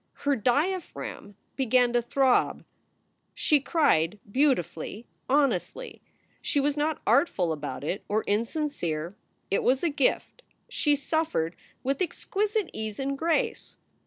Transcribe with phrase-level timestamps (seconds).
[0.25, 2.63] Her diaphragm began to throb.
[3.35, 6.01] She cried beautifully, honestly.
[6.41, 9.15] She was not artful about it, or insincere.
[9.51, 10.41] It was a gift.
[10.67, 13.77] She suffered with exquisite ease and grace.